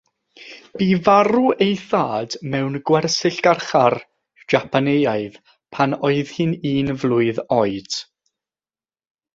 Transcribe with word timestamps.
Bu 0.81 0.85
farw 1.07 1.43
ei 1.65 1.75
thad 1.91 2.37
mewn 2.53 2.79
gwersyll-garchar 2.91 3.97
Japaneaidd 4.55 5.39
pan 5.77 5.95
oedd 6.11 6.35
hi'n 6.39 6.59
un 6.75 6.93
flwydd 7.05 7.45
oed. 7.63 8.01